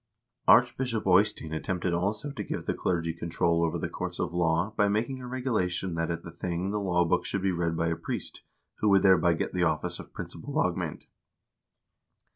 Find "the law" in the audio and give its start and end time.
6.71-7.05